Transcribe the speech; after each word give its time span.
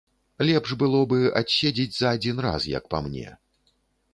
Лепш 0.47 0.71
было 0.83 1.01
бы 1.11 1.19
адседзець 1.41 1.95
за 1.99 2.07
адзін 2.19 2.43
раз, 2.47 2.61
як 2.77 2.83
па 2.95 3.03
мне. 3.09 3.37